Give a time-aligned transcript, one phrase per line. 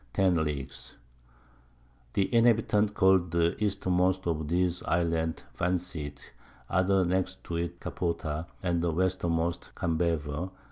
[0.13, 0.95] 10 Leagues.
[2.13, 6.31] The Inhabitants call'd the Eastermost of these Islands Vanseat,
[6.67, 10.45] the other next to it Capota, and the Westermost Cambaver.
[10.45, 10.49] S.